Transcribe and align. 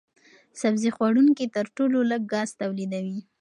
سبزي 0.61 0.89
خوړونکي 0.95 1.45
تر 1.55 1.65
ټولو 1.75 1.97
لږ 2.11 2.21
ګاز 2.33 2.49
تولیدوي. 2.61 3.19